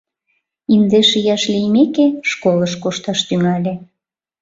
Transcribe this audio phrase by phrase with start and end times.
[0.73, 3.73] Индеш ияш лиймеке, школыш кошташ тӱҥале.